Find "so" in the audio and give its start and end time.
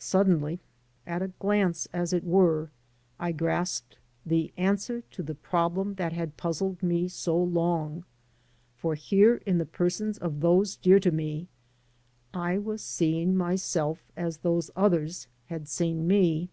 7.06-7.38